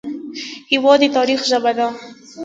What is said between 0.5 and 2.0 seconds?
هېواد د تاریخ ژبه ده.